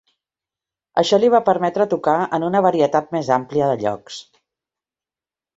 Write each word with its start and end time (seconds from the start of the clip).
Això 1.01 1.19
li 1.23 1.29
va 1.33 1.41
permetre 1.49 1.87
tocar 1.93 2.17
en 2.39 2.45
una 2.49 2.63
varietat 2.69 3.15
més 3.17 3.31
àmplia 3.39 3.71
de 3.73 3.79
llocs. 3.85 4.21